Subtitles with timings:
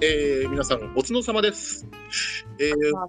[0.00, 1.84] えー、皆さん、お疲れ様です。
[2.60, 3.06] えー、は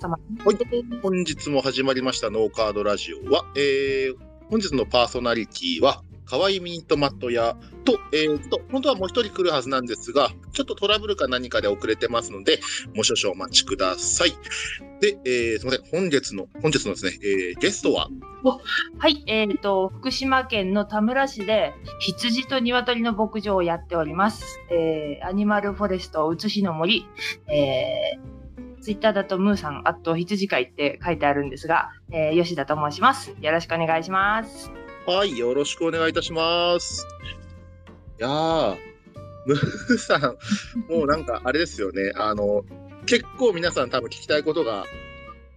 [0.52, 4.16] い、本日も始まりましたノーカードラジオは、えー、
[4.50, 12.60] 本日のパーソナリティは、かわいミニトマト屋と、えー、と、本当はもう一人来るはずなんですが、ちょっとトラブルか何かで遅れてますので、
[12.94, 14.34] もう少々お待ちください。
[15.02, 18.10] で、えー、すみません、本日の、本日のですね、えー、ゲストは、
[19.00, 24.60] はい、えっ、と、福島県の田村市で羊と鶏の牧場をやっております。
[24.72, 27.08] えー、アニマルフォレストうつしの森、
[27.48, 33.34] えー、ツイッターだとムーさん、あと羊飼いって書いてあるんですが、えー、吉田と申します。
[33.42, 34.89] よろしくお願いします。
[35.10, 37.08] はい、よろしくお願いいたします。
[38.20, 38.78] いやー、
[39.48, 40.22] ムーさん、
[40.88, 42.64] もうなんかあれですよね、 あの、
[43.08, 44.86] 結構皆さん多分聞きたいことが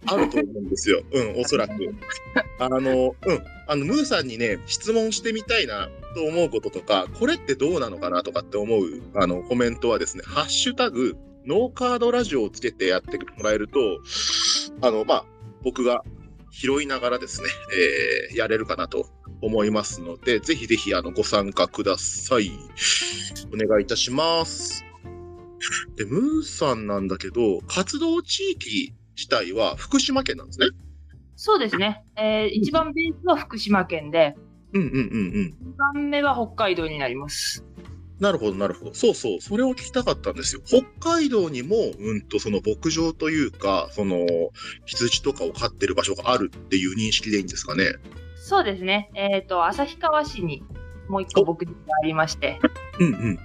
[0.07, 1.03] あると思うんですよ。
[1.11, 1.73] うん、おそらく。
[2.57, 13.99] あの、うん、あの、ムーさんにね、質問してみたいなと思うこととか、これってどうなのかなとかって思う、あの、コメントはですね、ハッシュタグ、ノーカードラジオをつけてやってもらえると、
[14.81, 15.25] あの、まあ、
[15.61, 16.03] 僕が
[16.53, 17.47] 拾いながらですね、
[18.31, 19.07] えー、やれるかなと
[19.41, 22.51] 思いますので、ぜひぜひあのご参加ください。
[23.51, 24.85] お願いいたします。
[25.97, 30.67] で、ムーさんなんだけど、活動地域自体は福島県なんですね。
[31.35, 32.03] そうですね。
[32.15, 34.35] えー、一番ベースは福島県で、
[34.73, 35.57] うんうんうんうん。
[35.59, 37.65] 二番目は北海道になります。
[38.23, 38.93] なるほど、なるほど。
[38.93, 40.61] そうそう、それを聞きたかったんですよ。
[40.65, 40.83] 北
[41.17, 44.25] 海道にも、うんと、その牧場というか、その、
[44.85, 47.83] 羊とかを飼ってる場所があるっていう認識でいいんですかね？
[48.37, 49.11] そうですね。
[49.13, 50.63] えっ、と、旭川市に
[51.09, 52.61] もう一個牧場がありまして、
[53.01, 53.39] うんうん。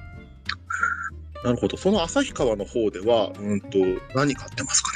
[1.42, 1.76] なるほど。
[1.76, 3.78] その旭川の方では、うんと、
[4.14, 4.92] 何飼ってますか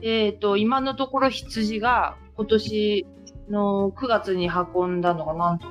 [0.00, 0.08] ね？
[0.08, 3.06] えっ、と、今のところ羊が今年
[3.50, 5.66] の9月に運んだのがなんと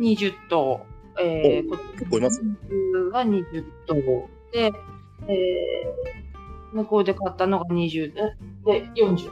[0.00, 0.87] 20頭。
[1.20, 2.42] えー、結構います
[3.12, 9.30] が20頭で、えー、向こうで買ったのが20で、で、40。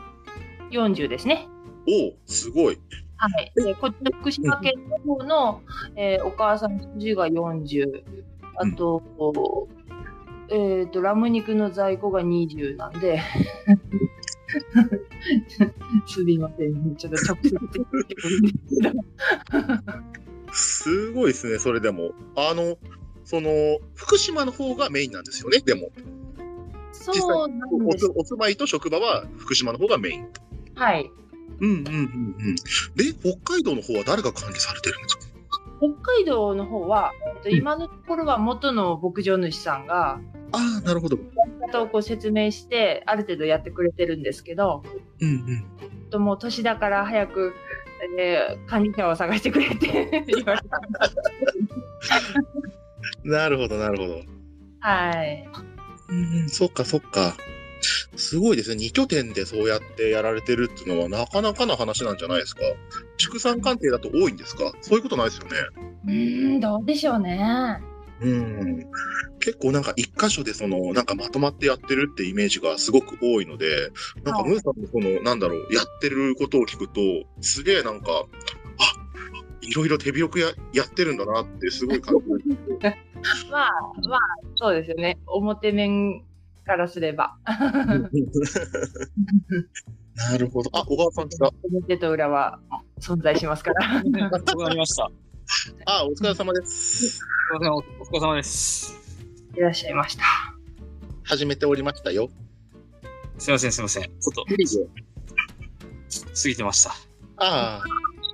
[0.70, 1.48] 40ですね。
[1.88, 2.78] おお、すごい。
[3.18, 3.52] はい。
[3.54, 5.62] で、こっちの福島県の方の、
[5.96, 8.02] えーお母さん羊が40。
[8.56, 9.02] あと、
[10.48, 13.20] えっ、と、ラム肉の在庫が20なんで、
[16.06, 16.96] すみません。
[16.96, 17.72] ちょっと直接言っ
[18.06, 18.52] てくるんで
[20.56, 22.12] すごいですね、それでも。
[22.36, 22.76] あの、
[23.24, 23.50] その、
[23.94, 25.90] 福島の方がメインなんですよね、でも。
[26.92, 28.12] そうなんおですつ。
[28.16, 30.28] お住まいと職場は福島の方がメイン。
[30.74, 31.10] はい。
[31.60, 31.96] うんうんうんう
[32.52, 32.54] ん。
[32.96, 35.26] で、北海道の方は誰が管理されてるんですか？
[35.78, 40.20] 北海道の方は、えっと今のところは元の牧場主さんが、
[40.52, 41.16] ああ、なるほど。
[41.16, 41.22] や
[41.66, 44.82] り方をこう説明して、ある程度やってくれてるんですけど、
[45.20, 45.64] うんうん。
[46.10, 47.52] ともう年だから早く、
[48.18, 50.80] えー管理者を探してくれって 言われた。
[53.24, 54.20] なるほど、なるほど。
[54.80, 55.48] はい。
[56.08, 57.36] うんうん、そっかそっか。
[58.16, 58.76] すごいですね。
[58.76, 62.62] 二拠点でそうやってやられてるっていうのはなかなかな話なんじゃないですか。
[63.18, 64.72] 畜産鑑定だと多いんですか？
[64.80, 65.52] そういうことないですよね。
[66.06, 67.78] うーん、どうでしょうね。
[68.20, 68.86] うん。
[69.40, 73.90] 結構なんか一箇所でその、なんかまとまってやってるってイメージがすごく多いので、
[74.24, 77.00] なんかはいムーさんのその、なんだろう、やってることを聞くと、
[77.40, 78.26] すげえなんか、あ、
[79.60, 82.58] いろいろ手広くややってるんだなってすごい感じる。
[83.50, 83.70] まあ、
[84.08, 84.20] まあ、
[84.54, 85.18] そうですよね。
[85.26, 86.24] 表面
[86.64, 87.36] からすれば。
[90.30, 90.70] なるほど。
[90.72, 91.50] あ、小川さん来た。
[91.70, 92.58] 表と裏は
[93.00, 94.02] 存在しますから。
[94.30, 95.10] わかりました。
[95.84, 97.18] あ、お疲れ様です。
[97.18, 97.20] すい
[97.54, 97.84] ません、おお疲
[98.14, 98.92] れ様です。
[99.56, 100.24] いらっしゃいました。
[101.22, 102.28] 始めておりましたよ。
[103.38, 104.02] すいません、すいません。
[104.02, 104.50] ちょっと、過
[106.48, 106.90] ぎてました。
[107.36, 107.82] ああ、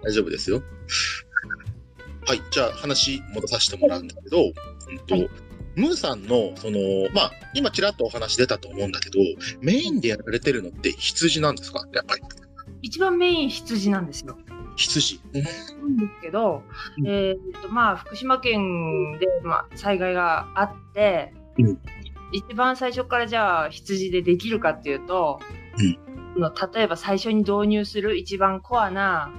[0.05, 0.63] 大丈夫ですよ。
[2.27, 4.49] はい、じゃあ話戻させてもらうんだけど、う
[4.93, 5.29] んとはい
[5.75, 6.79] ムーさんの、その、
[7.15, 9.19] まあ、今ちらっとお話出たと思うんだけど、
[9.63, 11.87] メインでやられてるのって羊なんですか？
[11.95, 12.23] やっぱり。
[12.83, 14.37] 一番メイン羊なんですよ。
[14.77, 15.21] 羊。
[15.33, 16.63] うんなんですけど、
[16.99, 21.79] うんえーっと、まあ、福島県で、まあ、災害があって、うん
[22.35, 25.39] 一番最初からじゃあ羊でできるかっていうと、
[25.79, 29.33] うんの例えば最初に導入する一番コアな、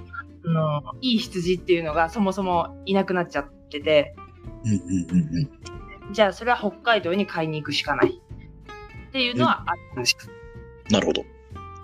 [0.46, 4.16] あのいい羊っていうのがそもそもいなくなっちゃってて、
[4.64, 5.38] うんうんうん
[6.08, 6.14] うん。
[6.14, 8.22] じゃあそれは北海道に買いに行くしかない
[9.10, 10.34] っていうのはあったんですよ。
[10.92, 11.24] なるほど。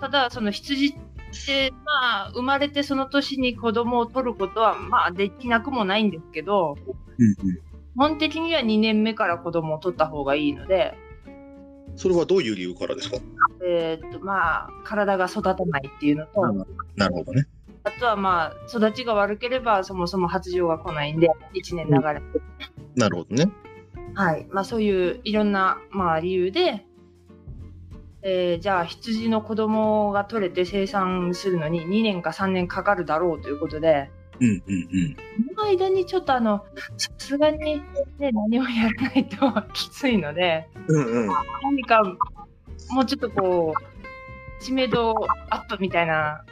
[0.00, 0.94] ただ、その羊
[1.30, 6.76] って、まあ、生まれてその年に子供を取ることは、まあ、できなくもないんですけど、
[7.18, 7.62] うんう
[7.96, 10.96] 本的には2年目から子供を取った方がいいので、
[11.92, 11.96] ん。
[11.96, 13.18] それはどういう理由からですか？
[13.66, 16.40] えーっと、まあ、体が育たないっていうのと、
[16.96, 17.46] なるほどね。
[17.82, 22.40] あとはまあ、育ちが悪ければ、そもそも発情が来ないんで、1年流れて。
[22.94, 23.50] なるほどね。
[24.14, 24.46] はい。
[24.50, 26.86] まあそういういろんな、まあ理由で、
[28.22, 35.16] えーじゃあ羊の子供が取れて生産するのに2年か3年かかるだろうということで、うんうんうん。
[35.54, 36.64] その間にちょっとあの、
[36.96, 37.82] さすがに、
[38.18, 41.28] ね、何もやらないときついので、うんうん。
[41.62, 42.02] 何か
[42.90, 45.14] もうちょっとこう、知名度
[45.50, 46.44] アップみたいな、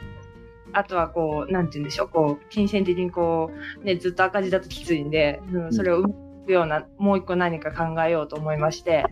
[0.71, 3.51] あとはこう、なんて言うんでしょう、こう、金銭的にこ
[3.81, 6.13] う、ね、ずっと赤字だときついんで、うん、それを生
[6.45, 9.03] むような、もう一個何か考えようと思いまして、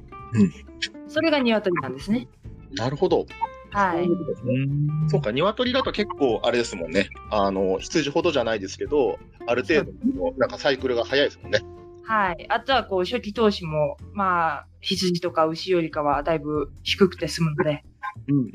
[1.07, 2.27] それが鶏なんですね。
[2.73, 3.25] なるほど。
[3.71, 4.05] はい。
[4.05, 7.09] うんそうか、鶏だと結構あれですもんね。
[7.31, 9.91] あの、羊ほどじゃないですけど、ある程度
[10.31, 11.59] の、なんかサイクルが早いですもんね。
[12.03, 12.45] はい。
[12.49, 17.83] あとはこう、初期投資も、まあ、羊とか牛よりかはだいぶ低くて済むので、
[18.27, 18.49] うんうんうん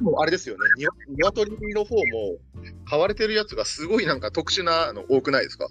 [0.00, 0.04] うん。
[0.04, 0.60] もうあれですよね。
[0.76, 2.02] にわ鶏の方も、
[2.88, 5.68] 買われてるやつがすごいなんか特殊なの多くないですか？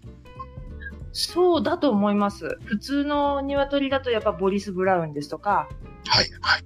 [1.13, 2.57] そうだと思います。
[2.65, 5.69] 普通の鶏だとやっぱボリス・ブラウンですとか、
[6.07, 6.63] はいはい。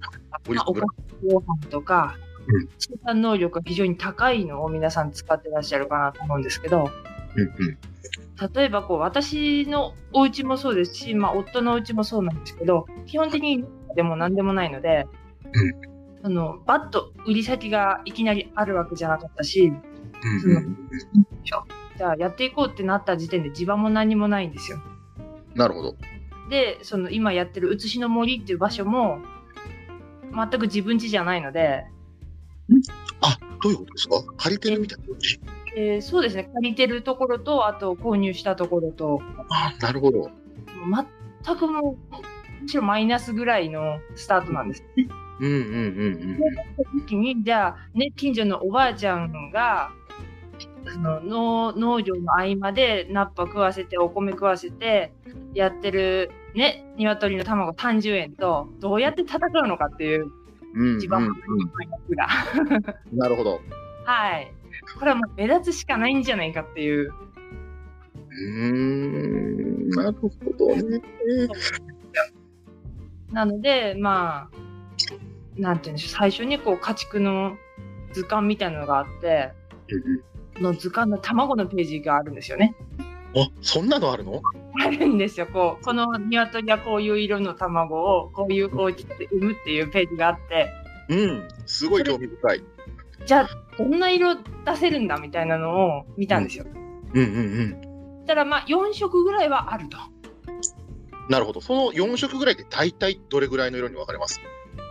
[0.54, 2.16] まあ、おブラかご飯とか
[2.46, 6.90] うん、生産能力が非常に高いのを皆さん使ってらっしゃるかなと思うんですけど、
[7.36, 7.78] うんうん。
[8.54, 13.64] 例えばこう、私のお家もそうですし、まあ、夫のお家もそうなんですけど、基本的に
[13.94, 15.06] でも何でもないので、
[16.22, 20.76] あの、バッと売り先がいきなりあるわけじゃなかったし、うんうん
[21.96, 24.78] じゃあやっていこうってなった時点で地場も何もないんですよ。
[25.54, 25.96] なるほど。
[26.50, 29.20] で、その今やってる写しの森っていう場所も、
[30.34, 31.86] 全く自分家じゃないので、
[33.20, 34.22] あ、どういうことですか？
[34.36, 35.40] 借りてるみたいな感じ？
[35.76, 39.20] えーそうですね、借りてるところと、あと購入したところと、
[39.50, 40.30] あ、なるほど。
[41.44, 44.84] 全くもう、むしろマイナスぐらいのスタートなんです。
[45.40, 45.56] うんうんう
[46.08, 46.38] ん
[47.06, 49.90] 時に、じゃあ、ね、近所のおばあちゃんが、
[50.92, 55.12] その農農業の合間でナッパ食わせて、お米食わせて、
[55.54, 60.30] やってる、ね、鶏の卵30円と、どうやって戦うのかっていう、
[60.74, 60.90] うん。
[60.92, 61.36] うん一番うんマ
[61.84, 62.26] イナスが。
[63.12, 63.18] うん。
[63.18, 63.60] なるほど。
[64.04, 64.52] はい。
[64.98, 67.12] これはもう目立つしかないんじゃないかっていう。
[67.12, 68.72] うー
[69.86, 69.88] ん。
[69.90, 71.00] なるほどね。
[73.32, 77.56] なので、まあ、なんていうんでしょう、最初にこう家畜の
[78.12, 79.52] 図鑑みたいなのがあって、
[80.56, 82.74] その図鑑の卵のページがあるんですよね。
[83.36, 84.40] あ、そんなのあるの？
[84.82, 85.46] あるんですよ。
[85.46, 90.70] こう、この鶏はこういう色の卵をこういう大きさで産むっていうページがあって、
[91.08, 91.48] うん。
[91.66, 92.64] すごい興味深い。
[93.26, 94.42] じゃあ、どんな色出
[94.76, 96.64] せるんだみたいなのを見たんですよ。
[97.14, 97.80] うんうんうん。
[98.20, 99.98] そしたら、まあ、4色ぐらいはあると。
[101.28, 101.60] なるほど。
[101.60, 104.40] その4色ぐらいって大体どれぐらいの色に分かれます？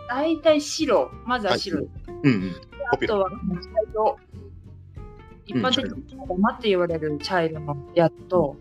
[0.08, 1.10] 大体白。
[1.26, 1.78] まずは白。
[1.78, 1.88] はい
[2.22, 2.54] うんうん。
[2.92, 3.36] あとは茶
[3.90, 4.16] 色。
[5.50, 8.56] 一般的に茶玉って言われる茶色のやつと、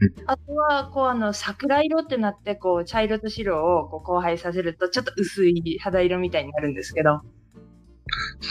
[0.00, 0.08] うん。
[0.26, 7.20] あとは、こう、あの、桜色ってなって、こう、茶色と白をこう交配させると、ちょっと薄い肌色みたいになるんですけど、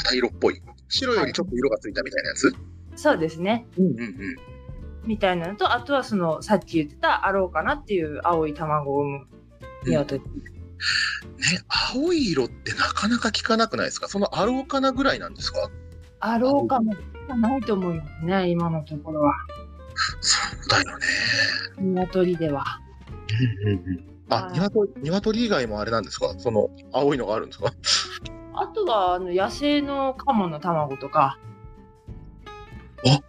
[0.04, 0.62] 肌色っぽい。
[0.88, 2.54] 白よりちょっと色がついたみたいなやつ？
[2.96, 3.68] そうですね。
[3.78, 4.16] うんうんうん。
[5.06, 9.28] みたいなのと、あとはその、さっき言ってた、アローかなっていう青い卵を産む。
[9.86, 10.22] 鶏。
[10.22, 10.26] ね、
[11.94, 14.08] 青い色ってなかなか聞かなくないですか？
[14.08, 15.70] そのアローカナぐらいなんですか？
[16.20, 16.80] アローか
[17.30, 19.34] もないと思いますね、今のところは。
[20.22, 21.06] そうだよね。
[21.80, 22.64] 鶏では。
[23.64, 24.06] うんうんうん。
[24.30, 26.34] あは、い鶏、鶏以外もあれなんですか？
[26.38, 27.74] その青いのがあるんですか？
[28.54, 31.38] あとは、あの、野生のカモの卵とか。
[33.08, 33.20] あ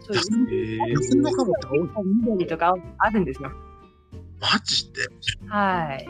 [0.00, 3.50] そういうえ野生のカモって青い緑とかあるんですよ。
[4.40, 5.02] マジで？
[5.48, 6.08] はい。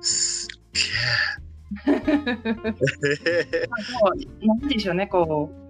[0.00, 1.37] すっげえ。
[4.42, 5.68] なんでしょうね、こう、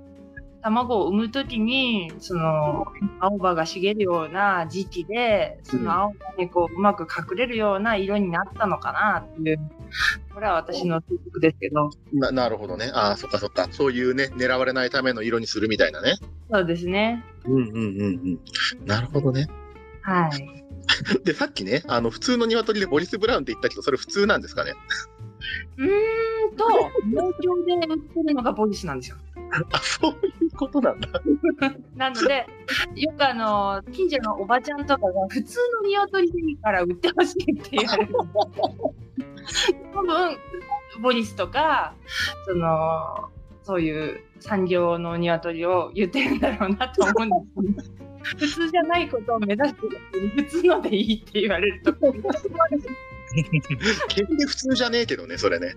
[0.62, 2.86] 卵を産むときに、その、
[3.20, 9.58] 青葉が茂るような時期で、その青葉にこう、うまく隠れるような色になったのかなっていう、
[10.34, 12.90] これは私の推測ですけど、ななるほどね。
[12.94, 13.68] ああ、そっかそっか。
[13.70, 16.16] そういうね、狙われないための色にするみたいなね。
[16.50, 17.24] そうですね。
[17.44, 18.38] うんうんうんうん。
[18.86, 19.48] なるほどね。
[20.02, 20.64] はい。
[21.24, 24.72] で、さっきね、あの、普通の鶏でボリス・ブラウンって言ったけど、それ普通なんですかね？
[25.76, 26.64] うーんと、
[27.10, 29.16] 農協で売ってるのがボリスなんですよ。
[29.72, 30.12] あ、そう
[30.44, 31.08] いうことなんだ。
[31.96, 32.46] なので、
[32.96, 38.14] よくあの、近所のおばちゃんとかが、普通の鶏でいいから売ってほしいって言われる。
[39.94, 40.36] 多分、
[41.00, 41.94] ボリスとか、
[42.46, 43.30] その、
[43.62, 49.98] そういう産業の鶏を言ってるんだろうなと思うんですけど、普通じゃないことを目指してる
[50.36, 51.92] 普通のでいいって言われると、
[53.34, 55.76] 毛で普通じゃねえけどね、それね。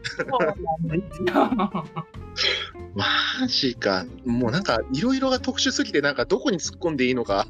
[2.96, 4.06] マジか。
[4.26, 7.48] もうなんか、いろいろが特殊すぎて、なんか、どこに突っ込んでいいのか、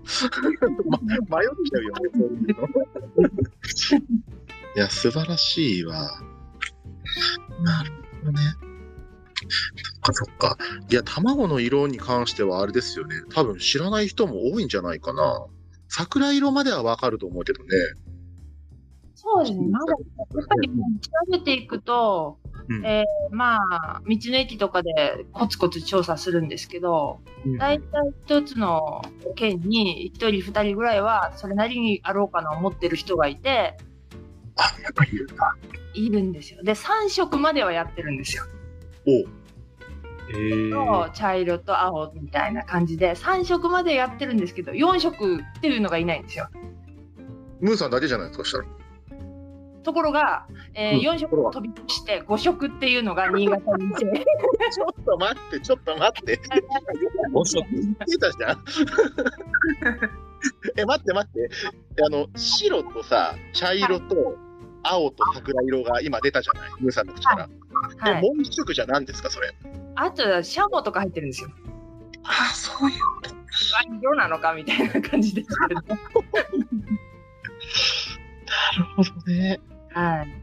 [0.88, 2.55] ま、 迷っちゃうよね。
[4.75, 6.22] いや、素晴らしいわ。
[7.63, 7.91] なる
[8.22, 8.39] ほどね。
[9.84, 10.58] そっかそっか。
[10.89, 13.15] いや、卵の色に関してはあれですよね。
[13.34, 15.46] 多分知らない人も多いんじゃないかな。
[15.89, 17.70] 桜色まではわかると思うけどね。
[19.24, 19.68] そうですね。
[19.70, 20.75] まだ、やっぱり調
[21.32, 27.20] べていくと、うんえーまあ、道の駅とかでコツコツ調査するんですけど、
[27.60, 29.04] 大体一つの
[29.36, 33.78] 県に一人二人ぐらいはそれなりにあろうかな思ってる人がいて、
[34.56, 35.56] あ、やっぱりいるんだ。
[35.94, 36.63] いるんですよ。
[36.63, 38.44] で、3色まではやってるんですよ。
[39.06, 39.12] お
[40.34, 46.48] えー、と茶色と青みたいな感じで、3色までやってるんですけど、4色っていうのがいないんですよ。
[47.60, 48.81] ムーさんだけじゃないですか、したら。
[49.84, 54.06] ところが、えーうん4色を飛び越して5色っていうのが新潟にいて、
[54.72, 56.40] ちょっと待って、ちょっと待って。
[57.34, 58.64] おしょ言ってたじゃん。
[60.78, 61.50] え、待って待って。
[62.04, 64.38] あの、白とさ、茶色と
[64.84, 67.50] 青と桜色が今出たじゃないムーさんの口から。
[68.08, 69.54] え、はい、もう一色じゃ何ですか、それ。
[69.96, 71.50] あと、シャモとか入ってるんですよ。
[72.24, 72.98] あ、そういう。
[74.02, 75.82] 色なのかみたいな感じですけど。
[75.86, 75.96] な
[78.78, 79.60] るほどね。
[79.93, 80.41] はい。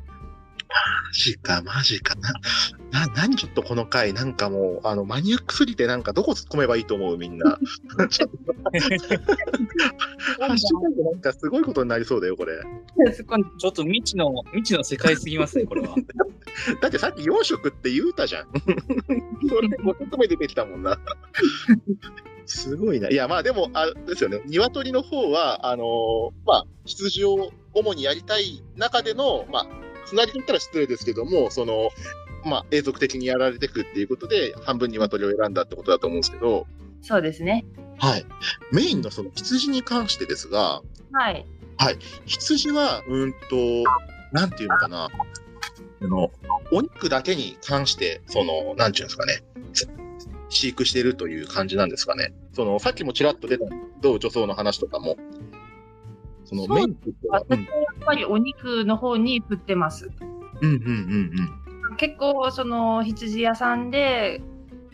[0.68, 2.14] マジか、マジか。
[2.16, 7.58] な、な、何ちょっとこの回、なんかもう、あの、マニアックすぎて、なんかどこ突っ込めばいいと思う、みんな。
[8.10, 8.80] ちょっと、ハッ
[10.58, 12.60] シュタグなんかすごいことになりそうだよ、これ。
[13.58, 15.94] ちょっと未知の、未知の世界すぎますね、これは。
[16.82, 18.48] だってさっき4色って言うたじゃん。
[19.48, 20.98] それ5色目出てきたもんな。
[22.44, 23.08] すごいな。
[23.10, 24.42] いや、まあでも、あれですよね。
[24.46, 29.66] 鶏の方は、あのーまあ、羊を主にやりたい中での、まあ、
[30.06, 31.90] つなぎと言ったら失礼ですけども、その、
[32.44, 36.66] まあ、永続的にやられていくっていうことで、半分鶏を選んだってことだと思うんですけど、
[37.02, 37.64] そうですね。
[37.99, 38.25] はい。
[38.73, 40.82] メインのその羊に関してですが、
[41.12, 41.47] はい。
[42.26, 43.37] 羊は、うんと、
[44.32, 45.08] なんていうのかな、
[46.02, 46.30] あの、
[46.73, 49.42] お肉だけに関して、その、なんていうんですかね、
[50.49, 52.32] 飼育しているという感じなんですかね。
[52.52, 53.64] その、さっきもちらっと出た、
[54.00, 55.16] どう女装の話とかも、
[56.48, 60.10] その、メインとは、うん私はやっぱりお肉の方に振ってます。
[60.60, 61.30] うんうんうん
[61.98, 64.40] 結構、その、羊屋さんで、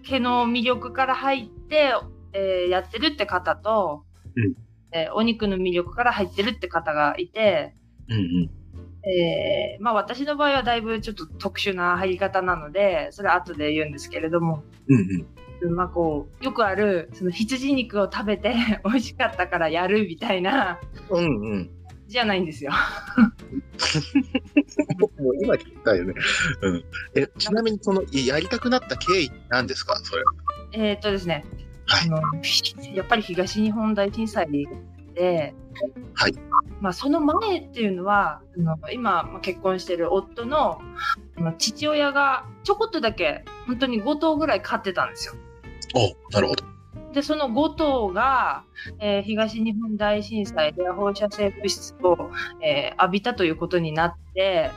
[0.05, 1.93] 毛の魅力から入って、
[2.33, 4.05] えーやってるって方と、
[4.37, 4.55] うん
[4.93, 7.75] えーお肉の魅力から入ってるって方がいて、
[8.09, 8.17] うん。
[8.17, 8.51] うん
[9.07, 14.97] えーまあ私の場合はだいぶちょっと特殊な入り方なので、それは後で言うんですけれども、うん。
[14.97, 15.27] うん
[15.67, 15.75] うん。
[15.75, 18.55] まあこう、よくある、その羊肉を食べて
[18.85, 20.81] 美味しかったからやるみたいな、
[21.11, 21.71] うんうん。
[22.07, 22.71] じゃないんですよ。
[24.99, 26.15] もう今聞いたよね。
[26.63, 26.85] うん。
[27.15, 29.97] え、ちなみにその、やりたくなった経緯なんですか？
[29.97, 30.33] それは。
[30.73, 31.45] えーっとですね、
[31.87, 32.21] はいあの
[32.95, 34.49] やっぱり東日本大震災
[35.15, 35.55] で、
[36.15, 36.35] はい
[36.81, 40.81] まあ、その前っていうのは、あの今まあ結婚してる夫の
[41.59, 45.35] 父親がちょこっとだけ、本当に5頭ぐらい飼ってたんですよ。
[45.95, 46.65] おなるほど。
[47.13, 48.65] で、その5頭が、
[49.01, 54.71] えー東日本大震災で放射性物質を、えー浴びたということになって、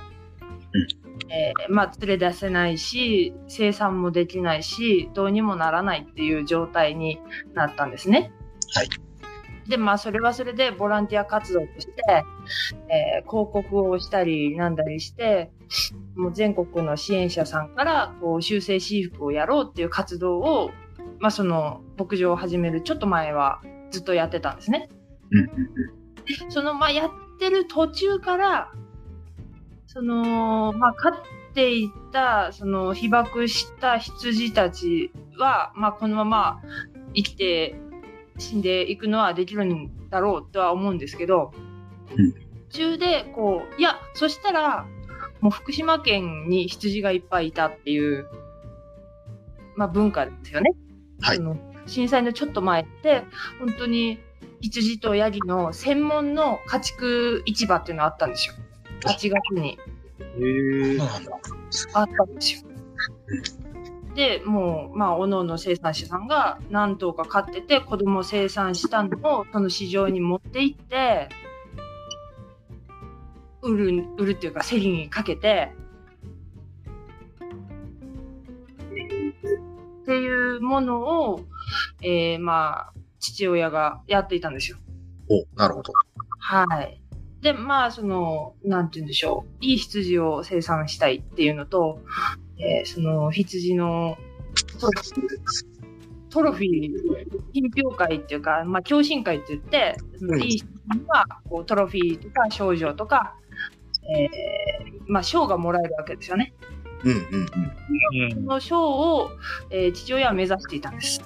[1.30, 7.20] えーまあ、連れ出せないし、生産もできないし、どうにもならないっていう状態に
[7.54, 8.32] なったんですね。
[8.74, 8.90] はい。
[9.68, 11.94] で、まあ、それはそれでボランティア活動として、
[12.90, 15.52] えー広告をしたりなんだりして、
[16.16, 20.72] もう全国の支援者さんから、こう、修正飼育をやろうっていう活動を、
[21.20, 24.90] まあ、その、牧場を始めるちょっと前はずっとやってたんですね。
[26.50, 28.72] その、まあ、やってる途中から、
[29.88, 31.14] その、まあ、飼っ
[31.54, 36.62] ていた、その、被爆した羊たちは、まあ、このまま
[37.14, 37.76] 生きて
[38.38, 41.52] 死んでいくのはできるんだろうとは思うんですけど、
[42.16, 44.86] うん途中で、こう、いや、そしたら、
[45.40, 48.28] もう福島県に羊がいっぱいいたっていう、
[49.76, 50.72] まあ、文化ですよね。
[51.22, 51.58] はいその
[51.88, 53.24] 震災のちょっと前って、
[53.60, 54.20] 本当に
[54.62, 58.56] 羊とヤギの専門の家畜市場っていうのがあったんですよ。
[59.06, 59.80] 8月に
[60.40, 60.98] へ。
[61.94, 62.62] あったんですよ。
[64.16, 71.30] で、もう、まあ、おのおの生産者さんが何頭か飼ってて、子供を生産したのをその市場に持って行って、
[73.62, 75.72] 売る、売るっていうか、競りにかけて、
[80.08, 81.42] っていうものを、
[82.02, 84.78] えーまあ、父親がやっていたんですよ。
[85.30, 85.92] おなるほど。
[86.40, 87.02] はい。
[87.42, 89.58] で、まあ、その、なんて言うんでしょう。
[89.60, 92.00] いい羊を生産したいっていうのと、
[92.58, 94.18] えーその羊の
[94.80, 94.94] トロ
[96.30, 96.92] トロフィー、
[97.52, 100.66] 品評会っていうか、まあ、共進会って言って、そのうんいい羊
[101.00, 103.36] にはこうトロフィーとか賞状とか、
[104.16, 106.54] えーまあ、賞がもらえるわけですよね。
[107.04, 107.48] うんうん
[108.24, 108.32] うん。
[108.32, 109.32] その賞を、
[109.70, 111.22] えー父親は目指していたんです。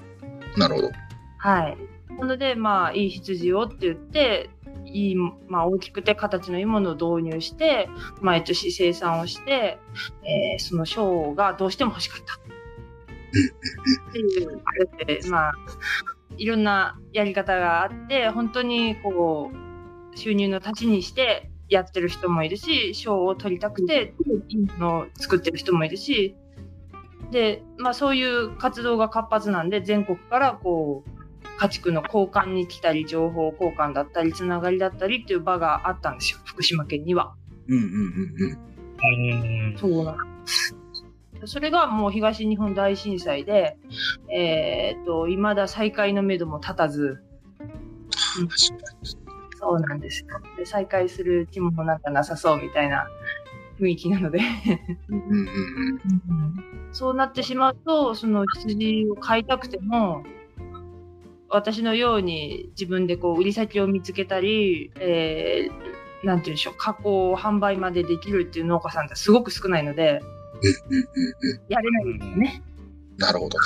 [0.58, 0.90] なるほど。
[1.38, 1.78] はい。
[2.20, 4.50] なので、まあ、いい羊をって言って、
[4.86, 7.90] いい、まあ、大きくて形のいいものを導入して、
[8.22, 9.80] 毎年生産をして、
[10.24, 12.36] えーその賞がどうしても欲しかった。
[12.36, 15.54] っていう、あれって、まあ、
[16.38, 24.14] いろんなやり方があって、本当にこう、収入の足しにしてやってる人もいるし、賞を取りたくて、
[24.78, 26.36] のを作ってる人もいるし、
[27.32, 31.10] で、まあそういう活動が活発なんで、全国からこう、
[31.58, 37.34] 家畜の交換に来たり、情報交換だったり、つながりだったりっていう場があったんですよ、福島県には。
[37.68, 37.96] うんうんうん
[38.38, 39.72] うん。
[39.72, 39.78] うん。
[39.78, 40.76] そうなんです。
[41.46, 43.78] それがもう東日本大震災で、
[44.30, 47.24] えーっと、未だ再開のめども立たず、
[48.12, 49.21] 確か
[49.62, 50.28] そうなんですよ。
[50.58, 53.08] で、再開する気もなんかなさそうみたいな
[53.80, 54.40] 雰囲気なので。
[56.92, 60.24] そうなってしまうと、その羊を飼いたくても、
[61.48, 70.22] 私のように自分でこう売り先を見つけたり、えー、なんて言うんでしょう、加工、販売までできるっていう農家さんってすごく少ないので。
[71.70, 72.64] やれないんですよね。
[73.18, 73.58] なるほど。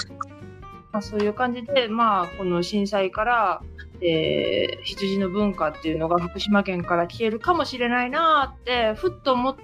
[0.95, 3.61] まあ、そういう感じで、まあ、この震災から、
[3.99, 9.55] えー、羊の文化っていうのが福島県から消えるかもしれないなーって、ふっと思っ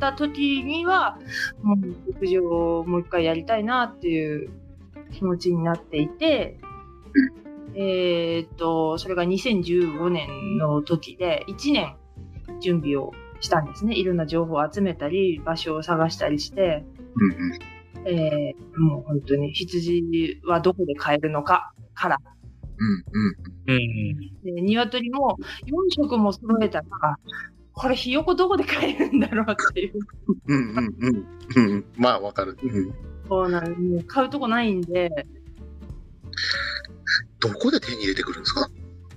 [0.00, 1.16] た時には、
[1.62, 4.50] もう牧場をもう一回やりたいなっていう
[5.12, 6.58] 気持ちになっていて、
[7.76, 11.94] えーっと、それが2015年の時で、1年
[12.60, 13.94] 準備をしたんですね。
[13.94, 17.79] いろんな情報を集めたり、場所を探したりして、うんうん。
[18.06, 22.18] えーもう本当に羊はどこで買えるのかから、
[22.78, 23.36] うんうん。
[23.66, 23.78] う
[24.52, 24.54] ん。
[24.56, 26.86] で鶏も4色も揃えたら、
[27.72, 29.98] これひよこどこで買えるんだろうっていう。
[30.46, 30.94] うんうん
[31.56, 31.72] うん。
[31.72, 31.84] うん。
[31.96, 32.56] まあわかる。
[32.62, 32.94] うん。
[33.28, 35.10] そうなんもう買うとこないんで、
[37.40, 38.70] どこで手に入れてくるんですか？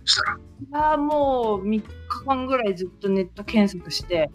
[0.06, 0.38] したら。
[0.38, 0.40] い
[0.72, 1.84] やーもう3日
[2.26, 4.30] 間ぐらいずっとネット検索して、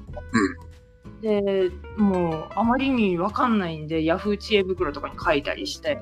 [1.20, 5.98] で、もうあまりにわかんないんで、ヤフー知恵袋とかに書いたりして。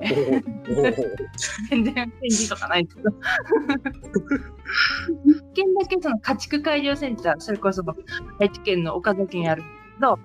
[1.69, 3.09] 全然返事とかないんですけど。
[5.25, 7.83] 一軒だけその家畜改良センター、それこそ
[8.39, 10.19] 愛知県の岡崎にあるんですけど、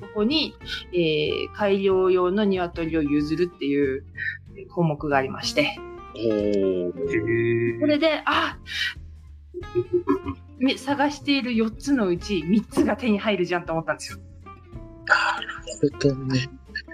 [0.00, 0.54] ここに、
[0.92, 4.04] えー改良用の鶏を譲るっていう
[4.68, 5.76] 項目がありまして。
[6.14, 8.56] これで、あ
[9.74, 9.82] み
[10.78, 14.18] 探している4つのうち3つが手に入るじゃんと思ったんですよ。
[15.06, 15.48] なる
[15.92, 16.48] ほどね。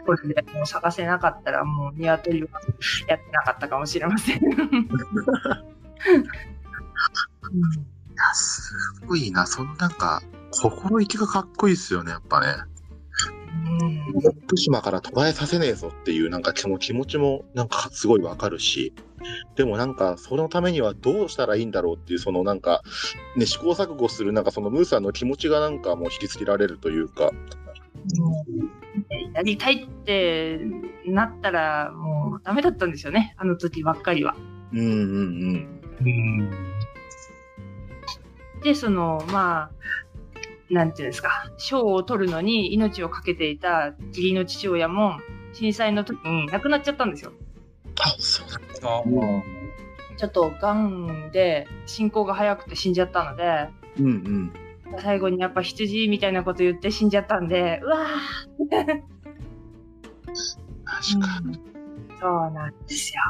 [0.04, 2.48] これでもう探せなかったらもう鶏は
[3.08, 4.40] やってなかったかもしれません。
[4.44, 4.52] うん
[8.12, 8.74] いや、す
[9.06, 9.46] ごいな。
[9.46, 12.46] そのなんか、心意気がかっこいいっすよね、やっぱね。
[14.46, 18.94] 福島から途絶えさせねえぞっていうなんかその気持ちもなんかすごいわかるし、
[19.56, 22.82] でもなんかそのためにはどうしたらいいんだろうっていうそのなんか
[23.36, 27.30] ね試行錯誤するなんかそのムーさんの気持ちがなんかもう引きつけられるというか、
[29.34, 30.60] やりたいって
[31.06, 34.34] なったらもうダメだったんですよね、あの時ばっかりは。
[34.72, 35.80] うんうんうん。
[36.00, 36.50] うん。
[38.62, 39.70] で、その、まあ、
[40.70, 45.18] なんていうんですか、賞を取るのに命を懸けていた義理の父親も
[45.52, 47.32] 震災の時に亡くなっちゃったんですよ。
[48.00, 48.58] あ、そうだ。
[48.84, 49.02] あ
[50.16, 53.68] ちょっと癌で進行が早くて死んじゃったので、
[53.98, 54.52] うんうん。
[55.00, 59.02] 最後にやっぱ羊みたいなこと言って死んじゃったんで、うわー
[60.84, 61.60] 確かに。
[62.20, 63.20] そうなんですよ。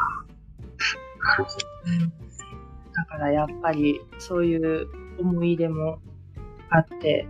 [2.95, 4.89] だからやっぱりそういう
[5.19, 6.01] 思い出も
[6.69, 7.27] あって、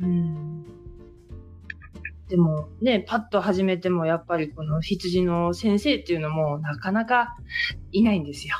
[0.00, 0.49] うん。
[2.30, 7.36] でもね、パッと始めてもやっぱりこの羊の先生っていうのもなかなか
[7.90, 8.54] いないんですよ。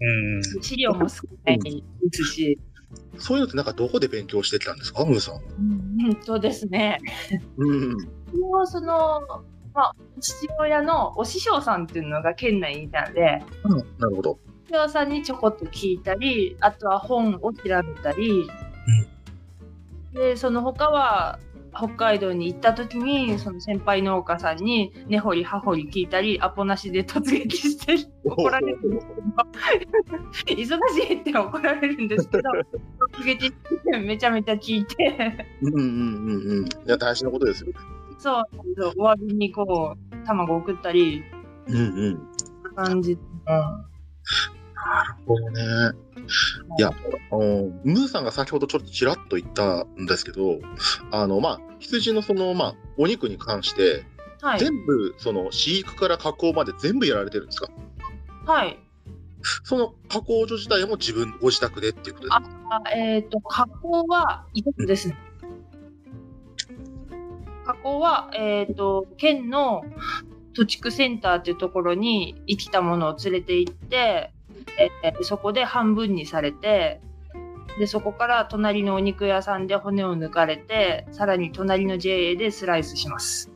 [0.00, 0.62] うん。
[0.62, 2.58] 資料も少ないですし、
[3.16, 5.06] そういうのってなんかどこで勉強してきたんですか？
[5.06, 5.40] ムーさんは。
[6.02, 7.00] 本当ですね。
[7.56, 7.92] うん。
[8.38, 9.22] もうその、
[9.74, 13.42] まあ、父親のお師匠さんっていうのが県内にいたんで、
[13.98, 14.38] なるほど。
[14.66, 18.50] 師匠さんにちょこっと聞いたり、あとは本を調べたり、
[20.12, 21.38] で、その他は、
[21.78, 29.14] 北海道に行った時に、その先輩農家さんに根掘り葉掘り聞いたり、アポなしで突撃して怒られるんですけ
[30.56, 32.50] ど、 忙しいって怒られるんですけど、
[33.12, 33.52] 突撃し
[33.92, 36.66] てめちゃめちゃ聞いて、うんうんうんうん。
[36.66, 37.72] いや、大事なことですよ。
[38.18, 38.44] そう、
[38.96, 41.22] お詫びにこう、卵送ったり、
[41.68, 42.74] うんうん。
[42.74, 43.12] 感じ。
[43.12, 43.18] うん
[44.88, 45.92] なるほどね。
[46.76, 46.90] いや、
[47.32, 50.58] うんムーさんが先ほどちょっとちらっと言ったんですけど、
[51.10, 54.04] あの、まあ、羊のその、まあ、お肉に関して、
[54.40, 54.60] はい。
[54.60, 57.70] 全部、その、飼育から加工まで全部やられてるんですか？
[58.46, 58.78] はい。
[59.64, 62.82] その加工所自体も自分、ご自宅でっていうことですか？
[62.84, 65.16] あえっ、と、加工は委託ですね。
[67.66, 69.82] 加工は、えっ、と、県の
[70.54, 74.32] 土地区センターっていうところに生きたものを連れて行って、
[74.78, 77.00] えーそこで半分にされて、
[77.78, 83.50] で、そこから隣のお肉屋さんで骨を抜かれて、さらに隣の JA でスライスします。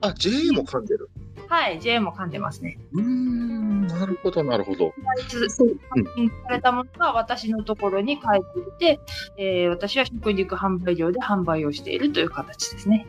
[0.00, 1.10] あ、JA も噛んでる。
[1.48, 2.78] はい、JA も噛んでますね。
[2.92, 4.92] うーん、なるほど、なるほど。
[4.96, 5.64] スライスさ
[6.50, 9.00] れたものが私のところに帰ってきて、
[9.38, 13.06] えー私は食肉販売業で販売をしているという形ですね。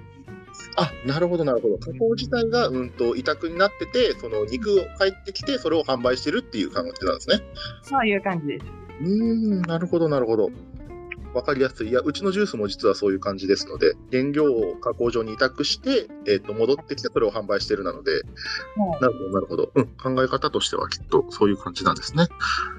[0.76, 1.78] あ、なるほど、なるほど。
[1.78, 7.42] 加工自体が、うんと、委託になってて、その肉を帰ってきて、それを販売してるっていう感じなんですね。
[7.84, 8.66] そういう感じです。
[9.02, 10.50] うーん、なるほど、なるほど。
[11.34, 11.90] わかりやすい。
[11.90, 18.24] いや、うちのジュースも実はそういう感じですので、原料を加工場に委託して、えっ、と、戻ってきてそれを販売してるなので、
[19.00, 19.72] なるほど、なるほど。
[19.76, 22.28] うん、考え方としてはきっとそういう感じなんですね。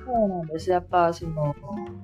[0.04, 0.70] そうなんです。
[0.70, 1.54] やっぱ、その、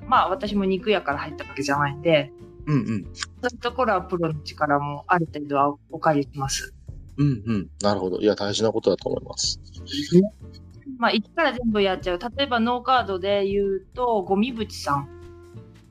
[0.07, 2.33] まあ私も肉屋から入ったわけじゃないんで、
[2.66, 3.05] うんうん。
[3.14, 6.74] そういうところはプロの力もある程度はお借りします。
[7.18, 7.68] うんうん。
[7.81, 8.20] なるほど。
[8.20, 9.61] いや、大事なことだと思います。
[10.98, 12.18] まあ一から全部やっちゃう。
[12.37, 15.09] 例えばノーカードで言うと、ゴミ淵さん。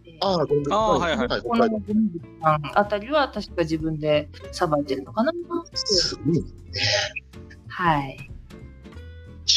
[0.06, 5.32] えーああ、ごめんなさあーはいはいはい、このゴミ淵さんあたりは確か自分でさばいてるのかな
[5.74, 6.44] すごい。
[7.68, 8.32] はい。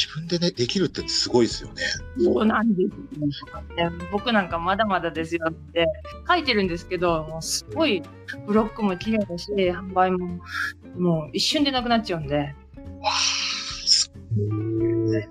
[0.09, 1.83] 自分でね、できるってすごいですよね。
[2.19, 3.95] そうなんですよ、ね。
[4.11, 5.85] 僕なんかまだまだですよって
[6.27, 8.01] 書いてるんですけど、もうすごい
[8.47, 10.39] ブロックも綺麗だし、販売も
[10.97, 12.37] もう一瞬でなくなっちゃうんで。
[12.37, 12.53] わ
[13.05, 13.11] あ、
[13.85, 15.23] すごい。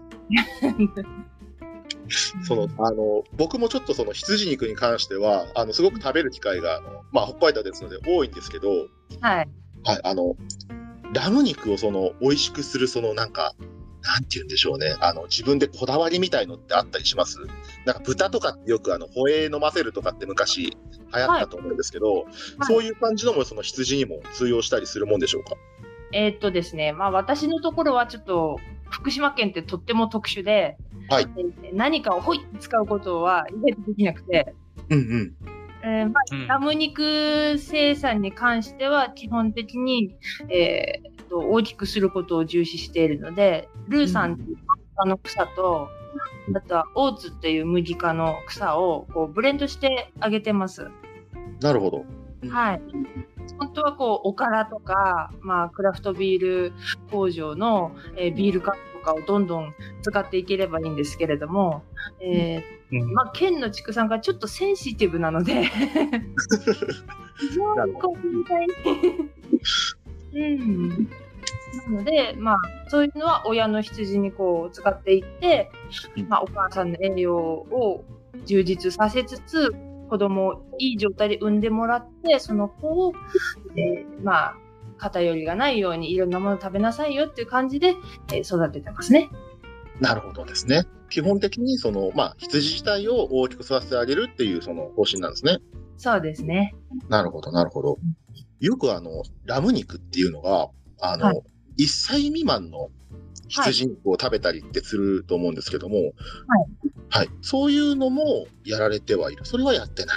[2.47, 8.69] その、あの、僕もちょっとその羊肉に関しては、あの、すごく食べる機会が、あの、まあ、北海道ですので多いんですけど、
[9.21, 9.49] はい。
[9.85, 10.37] はい、あの、
[11.13, 13.55] ラム肉をその、美味しくする、その、なんか、
[14.09, 14.97] なんて言うんでしょうね。
[15.01, 17.39] あの、自分でこだわりみたいのってあったりします？
[17.85, 20.71] なんか豚とかってよくあの、ホエー飲ませるとかって昔流
[21.13, 22.25] 行ったと思うんですけど、
[22.67, 25.57] そういう感じのもその羊にも通用したりするもんでしょうか？
[26.13, 30.79] えーっとですね、まあ私のところはちょっと、福島県ってとっても特殊で、
[31.11, 31.25] はい。
[31.25, 34.55] えー何かをほいって使うことは意外とできなくて、
[34.89, 35.35] うんうん。
[35.83, 36.47] えーまあうん。
[36.47, 40.17] ラム肉生産に関しては基本的に、
[40.49, 44.57] えーっと大きくすることを重視しているので、ルーさんっていう
[44.97, 45.89] あの草と、
[46.55, 50.89] あとはオーツっていう麦科の草をこうブレンドしてあげてます。
[51.61, 52.05] なるほど。
[52.43, 52.81] うんはい。
[53.59, 56.73] 本当はこう、おからとか、まあ、クラフトビール
[57.11, 61.83] 工場の、えービール缶とかをどんどん使っていければいいんですけれども、
[62.21, 65.65] えーうんまあ、県の畜産がちょっとセンシティブなので、
[67.39, 68.19] 非常にこう、
[70.33, 71.09] うん。
[71.87, 72.57] なので、まあ、
[72.89, 75.71] そういうのは親の羊にこう使っていって
[76.17, 78.05] うん、まあ、お母さんの栄養を
[78.47, 79.73] 充実させつつ、
[80.09, 83.13] 子供をいい状態で産んでもらって、その子を、
[83.77, 84.57] えーまあ、
[84.99, 87.95] 偏りがないようにいろんなもの食べなさいよっていう感じで、
[88.33, 89.31] えー育ててますね。
[90.01, 90.85] なるほどですね。
[91.11, 95.59] 基本的にその、まあ、羊自体を大きく育ててあげるっていうその方針なんですね。
[95.97, 96.75] そうですね。
[97.09, 97.99] なるほど、なるほど。
[98.61, 100.69] よくあの、ラム肉っていうのが、
[101.01, 101.43] あの、はい
[101.79, 102.91] 1歳未満の
[103.49, 106.13] 羊肉を食べたりってすると思うんですけども、はい。
[107.09, 107.31] はい。
[107.41, 109.45] そういうのもやられてはいる。
[109.45, 110.15] それはやってな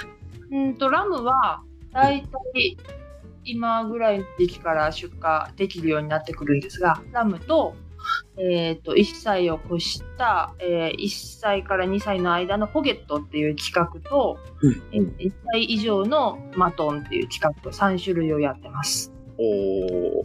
[0.50, 2.76] うんと、ラムは、だいたい
[3.44, 7.74] 今ぐらいの時期から出荷できるようになってくるんですが、ラムと、
[8.38, 19.12] えっ、と、1歳を越した、えー1歳から2歳の間のホゲットっていう企画と、うんえー1歳以上のマトンっていう企画と3種類をやってます。
[19.38, 20.24] おー。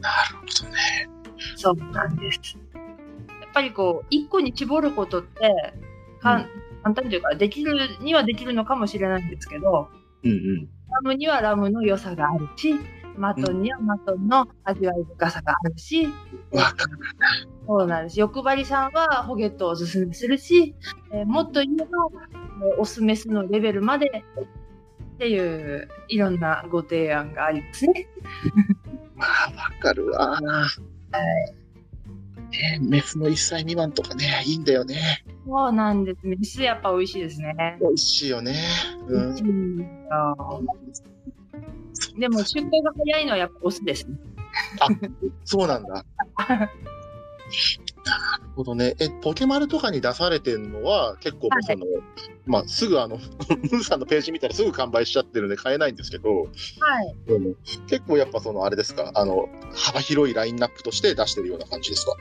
[0.00, 1.08] なるほどね。
[1.56, 2.58] そうなんです。
[2.74, 2.80] や
[3.48, 5.74] っぱりこう、1個に絞ることって、
[6.20, 9.88] かんうん簡単というか、できるにはできるのかもしれないんですけど、
[10.22, 10.68] うんうん。
[10.90, 12.74] ラムにはラムの良さがあるし、
[13.16, 16.06] マトンにはマトンの味わい深さがあるし、
[16.52, 16.98] わかる。
[17.66, 18.04] そうなん。
[18.04, 18.20] です。
[18.20, 18.92] 欲張りさん。
[18.92, 20.74] はホゲットをおすすめするし、
[21.12, 21.86] えーもっと言えば、
[22.66, 24.06] えーオスメスのレベルまで
[25.14, 26.38] っていういろん。
[26.40, 28.08] なご提案がありますね。
[29.16, 30.40] まあ、わかるわ。
[30.40, 31.54] はい。
[32.50, 34.64] ねメスの1歳未満とかね、いいん。
[34.64, 35.24] だよね。
[35.46, 36.04] そうなん。
[36.04, 36.18] です。
[36.26, 37.78] メスやっぱ美味しいですね。
[37.80, 38.54] 美味しいよね。
[39.08, 39.78] うん。
[42.18, 44.16] でも出荷が早いのはやっぱオスですね。
[45.44, 46.04] そうなんだ。
[46.46, 48.94] なるほどね。
[49.00, 51.86] え、ポケマルとかに出されてるのは、結構その、
[52.46, 53.16] まあ、すぐあの、
[53.70, 56.48] ムーさんのページ見たらすぐ完売しちゃってるんで買えないんですけど、はい。
[57.28, 57.56] うん
[57.88, 62.12] 結構やっぱその、あれですか、あの、幅広いラインナップとして出してるような感じですか？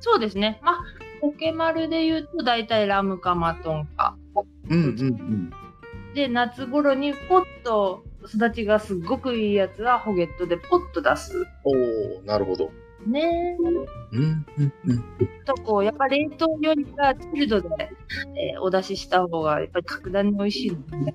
[0.00, 0.60] そうですね。
[0.62, 0.80] まあ、
[1.20, 4.16] ポケマルで言うと大体ラムかマトンか。
[4.68, 5.50] うんうんうん。
[6.14, 11.32] で、夏頃にポッと育ちがすっごくいいやつはホゲットでポッと出す。
[11.64, 11.70] お
[12.20, 12.70] おなるほど。
[13.06, 13.56] ね
[14.12, 15.04] うんうんうん。
[15.44, 17.68] とこう、やっぱ冷凍よりかチルドで、
[18.36, 21.14] えーお出しした方がやっぱり格段に美味しいので、ね。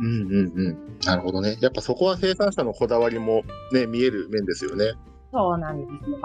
[0.00, 0.98] うんうんうん。
[1.04, 1.56] なるほどね。
[1.60, 4.92] やっぱそこは生産者のこだわりもね、見える面ですよね。
[5.32, 6.18] そうなんですよ。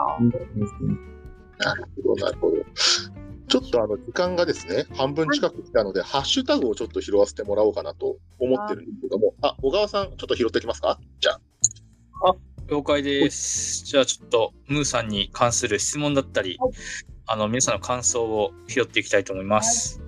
[1.60, 2.58] なるほど、なるほど。
[3.48, 11.00] ちょっとあの、時間がですね、半分近く来たので、ハッシュタグをちょっと拾わせてもらおうかなと思ってるんですけども、あ、小川さん、ちょっと拾ってきますか？
[11.20, 11.40] じゃあ。
[12.68, 13.86] 了解です。
[13.86, 16.72] じゃあちょっと、ムーさんに関する質問だったり、はい
[17.28, 20.02] あの、皆さんの感想を拾っていきたいと思います。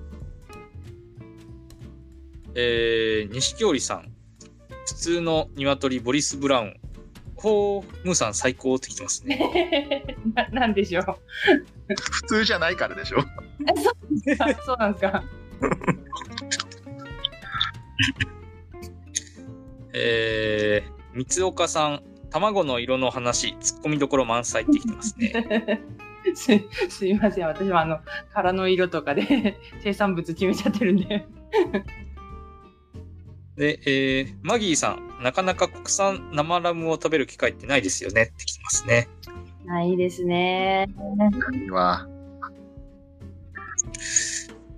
[2.56, 4.12] えー、錦織さん。
[4.88, 6.80] 普通の鶏ボリス・ブラウン。
[7.38, 10.18] ほう、ムーさん最高ってきてますね。
[10.34, 11.06] ななんでしょう。
[11.96, 13.20] 普通じゃないからでしょ。
[14.28, 15.24] えそうあそうなんですか。
[19.94, 22.04] えー、三岡さん。
[22.30, 25.82] 卵の色の話、ツッコミどころ満載ってきてますね。
[26.36, 26.52] す
[26.90, 27.48] すいません。
[27.48, 28.00] 私はあの、
[28.34, 31.26] 殻の色とかで生産物決めちゃってるんで。
[33.58, 35.08] で、えー、マギーさん。
[35.22, 39.10] なかなか国産生ラムを食べる機会ってないですよねってきてますね。
[39.66, 40.88] ないですね。
[41.72, 42.08] は。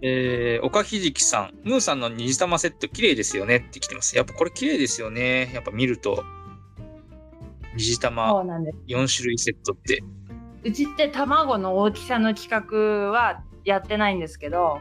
[0.02, 1.54] えー、岡ひじきさん。
[1.64, 4.16] ムーさんの虹玉セット綺麗ですよねって来てます。
[4.16, 5.52] やっぱこれ綺麗ですよね。
[5.54, 6.24] やっぱ見ると。
[7.76, 8.78] 虹そ玉うなんです。
[8.88, 10.02] 4種類セットって。
[10.64, 14.80] うちって卵の大きさの企画はやってないんですけど、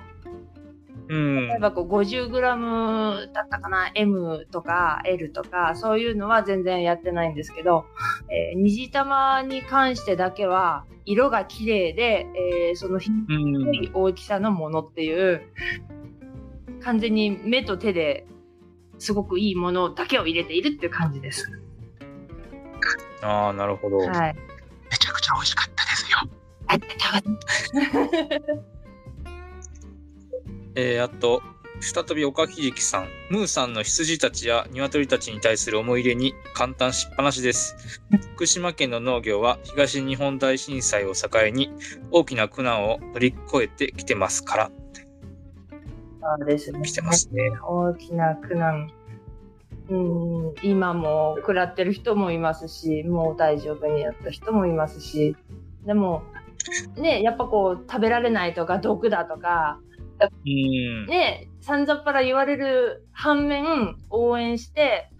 [1.08, 1.58] うん例え。
[1.58, 7.86] ばこう 50g だったかな M とか L とかそういうのは全然やってないんですけど、
[8.30, 12.26] えー虹玉に関してだけは色が綺麗で、
[12.68, 13.00] えーその
[13.94, 15.42] 大きさのものっていう
[16.82, 18.26] 完全に目と手で
[18.98, 21.50] すごくいいものだけを入れているっていう感じです。
[23.22, 23.98] ああ、なるほど。
[23.98, 24.36] はい。
[24.90, 26.18] めちゃくちゃ美味しかったですよ。
[30.74, 31.42] えー、あと、
[31.80, 33.08] 再び岡ひじきさん。
[33.30, 38.02] ムーさんの羊たちや鶏たちに対する思い入れに簡単しっぱなしです。
[38.34, 41.70] 福島県の農業は東日本大震災を境に
[42.10, 44.70] 大きな苦難を乗り越えてきてますから、
[46.20, 46.82] そうですね。
[46.82, 47.50] 来てますね。
[47.62, 48.90] 大きな苦難。
[49.88, 55.34] うん、今も食らってる人もいますし、もう大丈夫になった人もいますし、
[55.86, 56.22] でも、
[56.96, 59.80] ね、やっぱこう、食べられないとか、毒だとか、
[60.26, 61.06] うん。
[61.06, 65.10] ね、さんざっぱら言われる反面、応援して、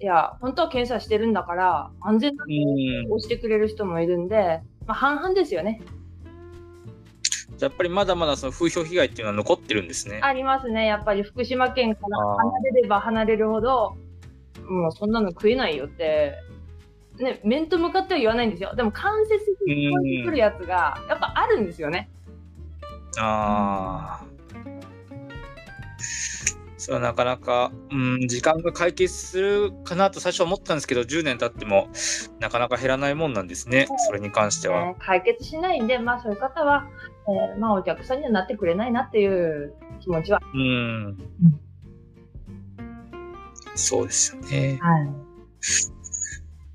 [0.00, 3.12] いや、本当は検査してるんだから、安全なうん。
[3.12, 5.80] をしてくれる人もいるんで、まあ半々ですよね。
[7.60, 10.20] やっぱりまだまだその風評被害っていうのは残ってるんですね。
[10.22, 10.86] ありますね。
[10.86, 13.96] やっぱり福島県から離れれば離れるほど、
[14.68, 16.34] もうそんなの食えないよって、
[17.18, 18.74] ね、面と向かっては言わないんですよ。
[18.74, 22.10] でも間接的に聞こえてくるやつが、やっぱあるんですよね。
[23.18, 24.33] ああ。
[26.84, 31.88] それはなかなか、うん、時間が解決するかなと最初は思ったんですけど、10年経っても
[32.40, 33.86] なかなか減らないもんなんですね。
[34.06, 34.88] それに関しては。
[34.88, 36.86] ね解決しないんで、まあそういう方は、
[37.26, 40.42] えーまあお客さんにはなってくれないなっていう気持ちは。
[40.52, 41.16] うん。
[43.74, 44.78] そうですよね。
[44.82, 45.08] はい。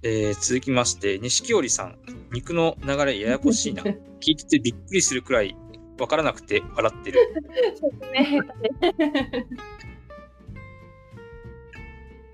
[0.01, 1.99] えー続きまして、錦織さん。
[2.31, 3.83] 肉の流れややこしいな。
[4.21, 5.55] 聞いててびっくりするくらい
[5.99, 7.19] わからなくて笑ってる。
[7.79, 9.45] そうですね。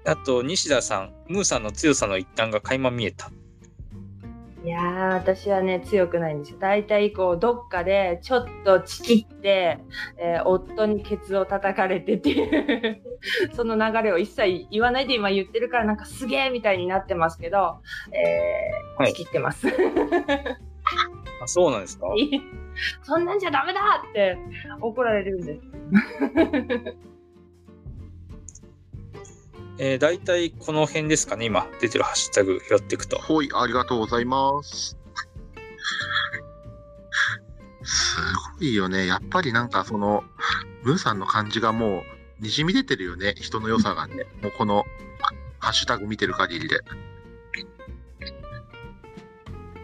[0.06, 1.13] あと、西田さん。
[1.28, 3.32] ムーさんの強さの一端が垣間見えた。
[4.63, 6.58] いやー、私はね、強くないんですよ。
[6.60, 9.78] 大体、こう、どっかで、ちょっとチキって、
[10.18, 13.02] えー夫にケツを叩かれてっていう、
[13.54, 17.78] その流れを一切言わないで今言ってるから、なんかすげーみたいになってますけど、
[18.12, 19.68] えーはいチキってます。
[21.44, 22.08] あ、そうなんですか？
[23.04, 24.38] そんなんじゃダメだって
[24.82, 25.62] 怒られるんです。
[29.77, 33.19] えー、大体この辺ですかね、今出てるハッシュタグ拾っていくと。
[33.19, 34.97] ほい、ありがとうございます。
[37.83, 38.17] す
[38.57, 39.05] ごいよね。
[39.05, 40.23] やっぱりなんかその、
[40.83, 42.03] ムーさんの感じがも
[42.39, 43.35] う、にじみ出てるよね。
[43.38, 44.25] 人の良さがね。
[44.41, 44.85] もうこの、
[45.59, 46.79] ハッシュタグ見てる限りで。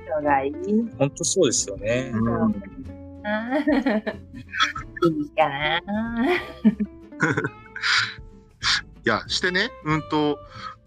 [0.05, 0.53] 人がいい。
[0.97, 2.11] 本当そうですよね。
[2.13, 2.51] うん。
[5.21, 5.81] いいかな。
[9.05, 10.37] いや、してね、うんと、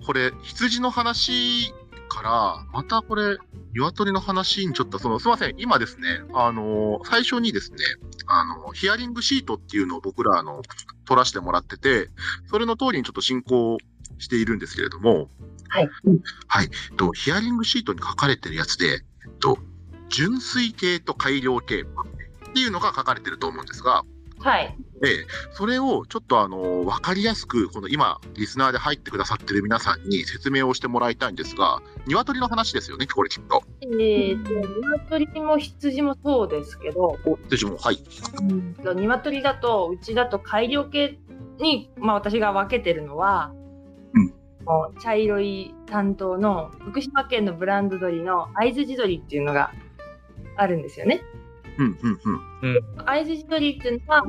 [0.06, 1.72] これ、羊の話
[2.08, 3.38] から、またこれ、
[3.74, 7.78] 鶏の話にちょっと、その、すいません、今ですね、あの、最初にですね、
[8.26, 10.62] あの、ヒアリングシートっていうのを僕ら、あの、
[11.06, 12.10] 取らせてもらってて、
[12.46, 13.78] それの通りにちょっと進行
[14.18, 15.28] しているんですけれども、
[15.68, 15.90] はい。
[16.46, 16.70] はい。
[16.96, 19.04] と、ヒアリングシートに書かれてるやつで、
[19.40, 19.58] と、
[20.08, 21.86] 純水系と改良系っ
[22.52, 24.04] ていうのが書かれてると思うんですが、
[24.38, 24.76] はい。
[25.04, 33.62] で、それをちょっとあの、わかりやすく、この今、リスナーで入ってくださってる皆さんに説明をしてもらいたいんですが、鶏の話ですよね、これきっと。
[33.82, 37.98] えーと、鶏も羊もそうですけど、お、私も、はい。
[38.40, 41.18] うんと鶏だと、うちだと改良系
[41.58, 43.52] に、まあ私が分けてるのは、
[44.14, 49.72] うんもう茶色い担当の福島県のブランド鶏の会津地鶏っていうのが
[50.56, 51.20] あるんですよね。
[51.76, 52.20] うん、うん、
[52.62, 53.04] うん。
[53.04, 54.24] 会津地鶏っていうのは、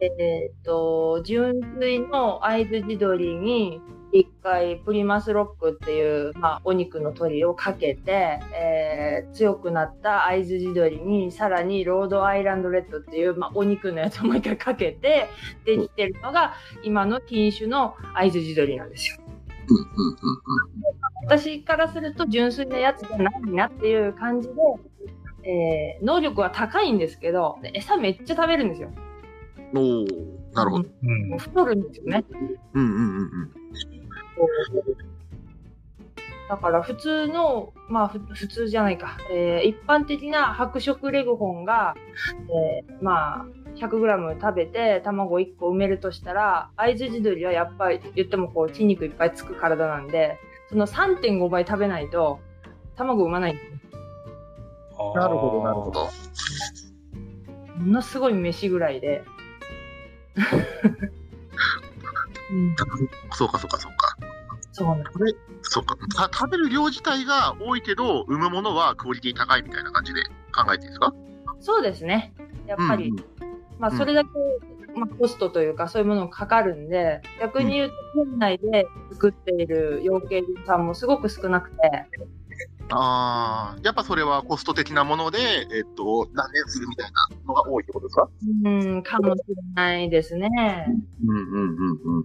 [0.00, 3.80] えっ、と、純粋の会津地鶏に、
[4.12, 15.28] 一回プリマスロックっていう、まあ、お肉の鶏をかけて、えー強くなった会津地鶏にさらにロードアイランドレッドっていう、まあ、お肉のやつをもう一回かけて
[15.64, 19.18] できてるのが今の品種の会津地鶏なんですよ。
[21.26, 24.54] 私からすると純粋なやつじゃないなっていう感じで、
[25.44, 28.90] えー能力は高いんですけど餌めっちゃ食べるんですよ。
[29.72, 29.78] うん。
[29.78, 30.88] おー、なるほど。
[31.02, 32.24] うん太るんですよね。
[32.74, 33.50] うん、うん、うん、うん。
[36.48, 41.94] だから普通の、まあふ普通じゃないか、えー一般的な白色レグホンが、
[42.48, 52.40] えーまあ 100g 食べて卵1個埋めるとしたら、会津地鶏はやっぱり言ってもこう筋肉いっぱいつく体なんで、その3.5倍食べないと
[52.96, 55.14] 卵産まないんですよ。
[55.14, 55.90] なるほど、なるほ。
[55.92, 56.10] ど。
[57.78, 59.22] ものすごい飯ぐらいで。
[62.52, 62.76] うん、
[63.32, 64.16] そうか、そうか、そうか。
[64.72, 65.12] そうなんです。
[65.62, 65.96] そうか。
[66.28, 70.22] た食べる量自体が多いけど、産むものはクオリティ高いみたいな感じで
[70.54, 71.12] 考えていいですか？
[71.60, 72.32] そうですね。
[72.66, 73.24] やっぱり、うんうん
[73.78, 74.30] まあ、それだけ、
[74.94, 81.76] まあ、コストというか、そういうものがかかるんで、逆に言うと、県内で作っている養鶏場さんもすごく少なくて、
[82.92, 88.28] ああ、やっぱそれはコスト的なもので、えっと、何年するみたいなのが多いってことですか？
[88.64, 90.48] うん、かもしれないですね。
[91.24, 92.24] うんうんうんうん。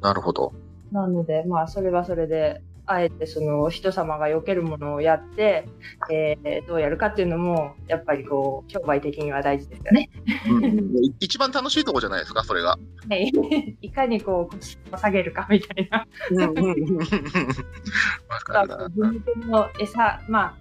[0.00, 0.52] なるほど。
[0.90, 5.68] なので、まあ、それはそれで、あえてその人様が避けるものをやって、
[6.10, 10.10] えーどうやるかっていうのも、やっぱりこう、商売的には大事ですよね。
[10.48, 10.88] うんうん
[11.20, 12.78] 一番楽しいとこじゃないですか、それが。
[13.08, 13.30] はい。
[13.82, 16.06] いかにこう、下げるかみたいな。
[16.30, 16.98] うんうんうんうん。
[16.98, 17.04] わ
[18.44, 18.88] かるな。
[18.88, 20.56] 自分の餌、ま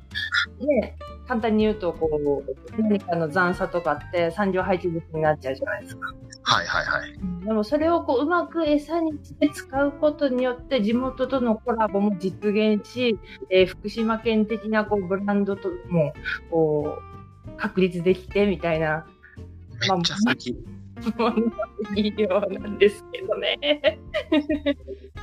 [0.60, 6.08] あ、ね、簡単に言うと、こう、何かの残差とかって産業廃棄物になっちゃうじゃないですか。
[6.44, 7.46] はいはいはい。
[7.46, 16.14] でもそれをこう、うまく餌にして使うことによって、地元とのコラボも実現し、えー福島県的なこう、ブランドとも、
[16.50, 17.00] こ
[17.46, 19.06] う、確立できてみたいな
[19.82, 20.56] めっちゃ素敵。
[21.18, 24.00] ものがいいようなんですけどね。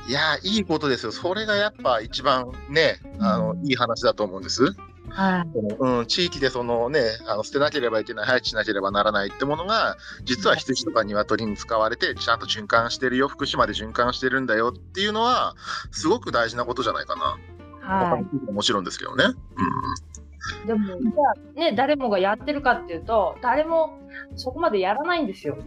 [0.07, 1.11] いやー、いいことですよ。
[1.11, 4.63] それがやっぱ一番ね、あの、いい話だと思うんです。
[5.09, 5.47] はい。
[5.79, 15.55] うん、地域でそのね、あの捨てなければいけない、廃棄しなければならないってものが、実は羊とか鶏に使われて、ちゃんと循環してるよ、福島で循環してるんだよっていうのは、
[15.91, 17.37] すごく大事なことじゃないかな。
[17.81, 18.51] はい。
[18.51, 19.25] もちろんですけどね。
[20.65, 23.99] でも、じゃあね、誰もがやってるかっていうと、誰も
[24.35, 25.57] そこまでやらないんですよ。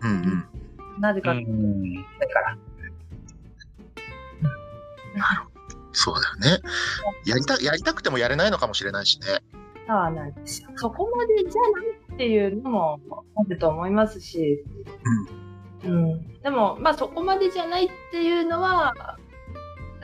[0.00, 0.10] うん。
[0.10, 1.00] うんうん。
[1.00, 2.56] なぜかってうんいうから。
[5.92, 6.62] そうだよね。
[7.26, 9.26] やりた、やりたくてもやれないのかもしれないしね。
[9.86, 10.70] そうなんですよ。
[10.76, 13.00] そこまでじゃないっていうのも
[13.36, 14.64] あると思いますし、
[15.84, 16.40] うん。
[16.42, 19.18] でも、まあそこまでじゃないっていうのは、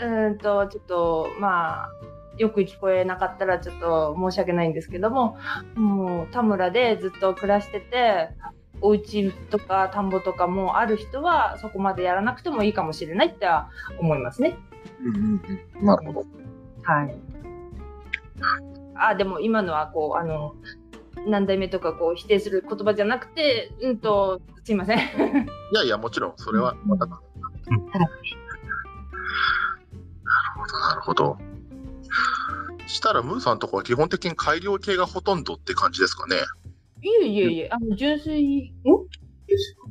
[0.01, 1.91] うーんと、ちょっと、まあ、
[2.39, 5.37] よく聞こえなかったらちょっと申し訳ないんですけども、
[5.75, 8.31] もう田村でずっと暮らしてて、
[8.81, 14.57] お家とか田んぼとかもある人はそこまでやらなくてもいいかもしれないっては思いますね。
[15.01, 15.43] うんうん
[15.79, 15.87] うん。
[15.87, 16.27] なるほど。
[16.83, 17.15] はい。
[18.95, 20.55] あ、でも今のはこう、あの、
[21.27, 24.99] 何代目とかこう否定する言葉じゃなくて、うんと、すいません。
[25.73, 27.13] いやいや、もちろん、それは、またほ
[30.67, 31.39] ど、なるほど。
[32.87, 36.37] したら、ムーさんのとこは基本的に改良系がほとんどって感じですかね。
[37.03, 38.73] いえいえいえ、あの、純粋、ん？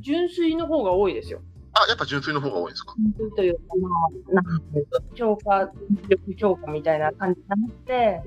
[0.00, 1.40] 純粋の方が多いですよ。
[1.74, 2.94] あ、やっぱ純粋の方が多いんですか？
[3.18, 3.88] 純粋というか、ま
[4.32, 4.44] あ、なん
[5.14, 5.70] 強化、
[6.08, 8.22] 力強化みたいな感じじゃなくて、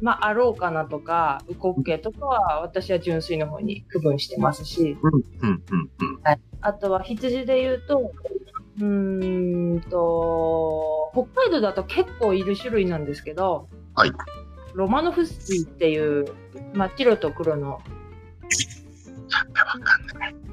[0.00, 5.90] まあ、あろうかなとか、ウコッケとかは、私は純粋の方に区分してますし、うん、うん、うん。
[6.62, 8.12] あとは羊で言うと、
[8.78, 14.12] うーんと、北海道だと結構いる種類なんですけど、はい。
[14.74, 16.26] ロマノフスキーっていう、
[16.74, 17.80] まあ、白と黒の。
[19.28, 19.46] なん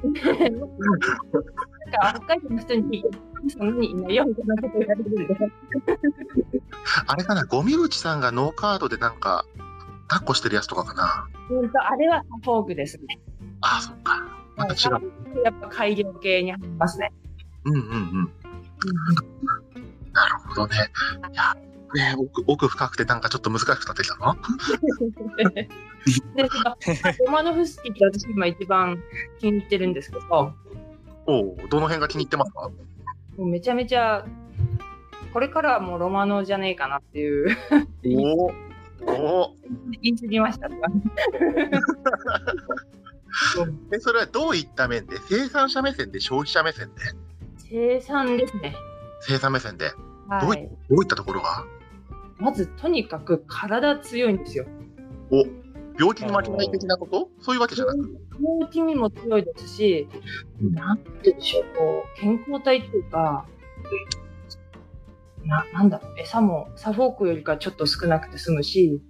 [1.98, 3.04] か北海道の人に
[3.48, 5.36] そんなにいないよみたいなこと言われてるんで。
[7.06, 9.44] あれかな、ゴミ口さんがノーカードでなんか、
[10.08, 11.28] 抱っこしてるやつとかかな。
[11.50, 13.18] うんと、あれはサフォークですね。
[13.60, 14.22] あ、そっか。
[14.56, 15.42] また違う。
[15.44, 17.12] やっぱ改良系に入りますね。
[17.64, 18.32] うん、うん、うん。
[20.12, 20.76] なるほどね。
[21.32, 21.54] いや、
[21.94, 24.36] ね奥、奥深くてなんかちょっと難しくなってきたの？
[25.54, 26.76] で、その
[27.26, 29.02] ロマノフスキーって私今一番
[29.38, 30.52] 気に入ってるんですけど、
[31.26, 32.68] おうどの辺が気に入ってますか？
[32.68, 34.24] もうめちゃめちゃ、
[35.32, 37.56] これからはもうロマノじゃねえかなっていう、
[38.06, 39.12] おお
[39.42, 39.56] お
[40.02, 40.68] 言い過ぎました。
[43.92, 45.16] え、それはどういった面で？
[45.28, 46.20] 生産者目線で？
[46.20, 46.94] 消費者目線で？
[47.58, 48.76] 生産ですね。
[49.20, 49.90] 生産目線で？
[50.40, 50.68] どうはいい。
[50.88, 51.64] どういったところが？
[52.38, 54.66] まずとにかく体強いんですよ。
[55.30, 55.44] お
[55.98, 57.28] 病気に負けない的なこと？
[57.40, 57.98] そういうわけじゃなく？
[58.60, 60.08] 病気にも強いですし、
[60.62, 63.46] うんなんて言うんでしょう、こう、健康体っていうか、
[65.44, 69.00] な、なんだろう、餌もサフォークよりかちょっと少なくて済むし、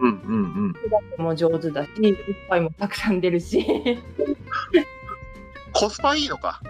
[0.00, 0.72] うんうん
[1.18, 1.24] うん。
[1.24, 2.16] も上手だし、いっ
[2.48, 3.66] ぱいもたくさん出るし、
[5.72, 6.60] コスパいいのか。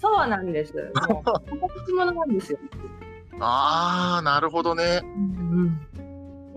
[0.00, 0.74] そうなんです。
[1.08, 1.24] もう、
[1.68, 2.58] 形物なんですよ。
[3.40, 5.02] あー、なるほどね。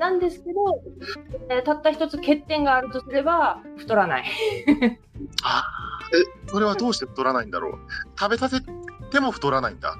[0.01, 0.81] なんですけど、
[1.51, 4.23] えーたった一つ欠点があるとすれば、太らない。
[5.43, 7.79] あーえ、それはどうして太らないんだろう？
[8.19, 8.61] 食べさせ
[9.11, 9.95] ても太らないんだ。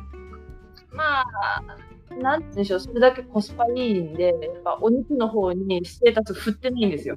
[0.92, 7.16] まあ、なんでしょう、それだけコスパいいんで、やっぱお肉の方にステータス振ってないんですよ。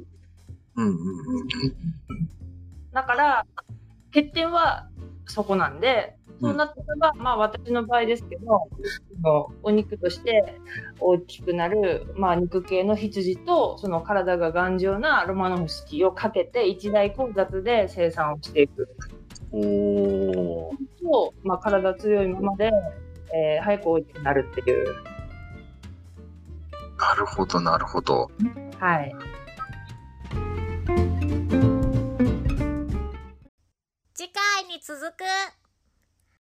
[0.76, 0.98] うんうんうん。
[2.92, 3.46] だから、
[4.12, 4.88] 欠点は
[5.26, 8.68] そこなんで、そうなってれば、まあ私の場合ですけど、
[9.62, 10.58] お肉として
[11.00, 18.88] 大きくなる、まあ肉系の羊と、その体が頑丈なロマノフスキーをかけて一大交雑で生産をしていく
[19.52, 20.76] おー。
[21.00, 22.70] と、まあ体強いままで、
[23.32, 24.94] えー早く大きくなるっていう。
[26.98, 28.30] なるほど、なるほど。
[28.78, 29.14] はい。
[34.14, 35.24] 次回に続く